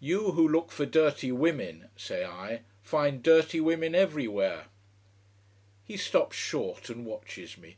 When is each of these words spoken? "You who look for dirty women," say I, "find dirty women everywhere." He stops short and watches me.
"You 0.00 0.32
who 0.32 0.48
look 0.48 0.72
for 0.72 0.84
dirty 0.84 1.30
women," 1.30 1.90
say 1.94 2.24
I, 2.24 2.62
"find 2.82 3.22
dirty 3.22 3.60
women 3.60 3.94
everywhere." 3.94 4.64
He 5.84 5.96
stops 5.96 6.34
short 6.36 6.90
and 6.90 7.06
watches 7.06 7.56
me. 7.56 7.76